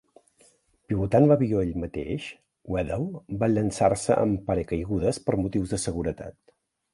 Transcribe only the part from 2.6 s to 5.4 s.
Wedell va llançar-se amb paracaigudes per